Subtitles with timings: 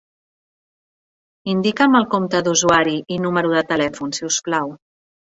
[1.51, 4.73] Indica'm el compte d'usuari i número de telèfon, si us plau.